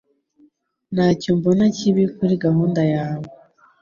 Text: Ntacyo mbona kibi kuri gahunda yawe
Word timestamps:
Ntacyo 0.93 1.29
mbona 1.37 1.65
kibi 1.77 2.03
kuri 2.15 2.33
gahunda 2.43 2.81
yawe 2.93 3.27